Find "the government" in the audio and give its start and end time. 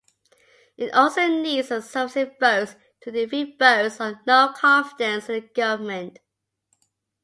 5.35-6.17